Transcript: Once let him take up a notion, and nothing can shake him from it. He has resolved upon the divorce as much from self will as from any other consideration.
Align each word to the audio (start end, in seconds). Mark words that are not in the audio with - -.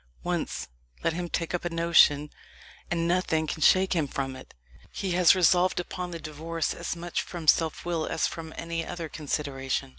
Once 0.23 0.67
let 1.03 1.13
him 1.13 1.29
take 1.29 1.53
up 1.53 1.63
a 1.63 1.69
notion, 1.69 2.31
and 2.89 3.07
nothing 3.07 3.45
can 3.45 3.61
shake 3.61 3.93
him 3.93 4.07
from 4.07 4.35
it. 4.35 4.55
He 4.91 5.11
has 5.11 5.35
resolved 5.35 5.79
upon 5.79 6.09
the 6.09 6.17
divorce 6.19 6.73
as 6.73 6.95
much 6.95 7.21
from 7.21 7.47
self 7.47 7.85
will 7.85 8.07
as 8.07 8.25
from 8.25 8.51
any 8.57 8.83
other 8.83 9.07
consideration. 9.07 9.89